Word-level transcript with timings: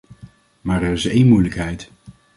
Maar 0.61 0.83
er 0.83 0.91
is 0.91 1.05
één 1.05 1.27
moeilijkheid. 1.27 1.91